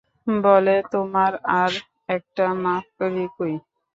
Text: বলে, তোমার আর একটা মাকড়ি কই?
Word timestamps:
বলে, 0.43 0.75
তোমার 0.93 1.31
আর 1.59 1.71
একটা 2.09 2.45
মাকড়ি 2.63 3.25
কই? 3.35 3.53